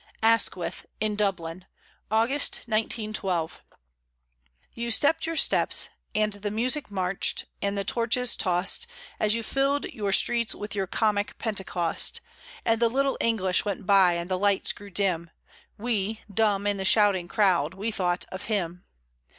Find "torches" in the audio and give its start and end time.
7.83-8.35